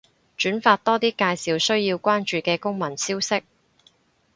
[0.35, 3.43] 轉發多啲介紹需要關注嘅公民消息